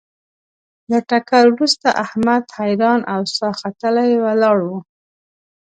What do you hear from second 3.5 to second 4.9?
ختلی ولاړ و.